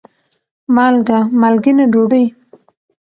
مالګه: 0.75 1.19
مالګېنه 1.39 1.85
ډوډۍ 1.93 2.25